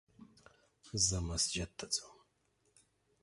زه 1.05 1.17
مسجد 1.29 1.69
ته 1.77 1.85
ځم 1.93 2.15